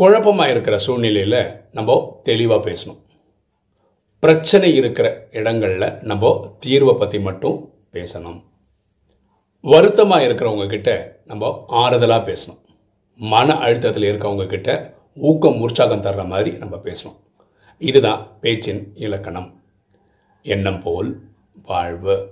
[0.00, 1.40] குழப்பமாக இருக்கிற சூழ்நிலையில்
[1.72, 3.00] நம்ம தெளிவாக பேசணும்.
[4.22, 6.30] பிரச்சனை இருக்கிற இடங்களில் நம்ம
[6.66, 7.56] தீர்வை பற்றி மட்டும்
[7.92, 8.42] பேசணும்.
[9.60, 12.60] வருத்தமாக இருக்கிறவங்க கிட்ட நம்ம ஆறுதலாக பேசணும்.
[13.16, 17.18] மன அழுத்தத்தில் இருக்கவங்க கிட்ட ஊக்கம் உற்சாகம் தர்ற மாதிரி நம்ம பேசணும்.
[17.78, 19.50] இதுதான் பேச்சின் இலக்கணம்.
[20.42, 21.20] எண்ணம் போல்
[21.66, 22.18] வாழ்வு.